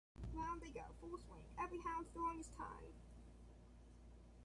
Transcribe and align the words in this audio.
Round 0.33 0.63
they 0.63 0.71
go, 0.71 0.81
full 0.99 1.15
swing, 1.19 1.43
every 1.63 1.77
hound 1.81 2.07
throwing 2.11 2.39
his 2.39 2.47
tongue. 2.57 2.91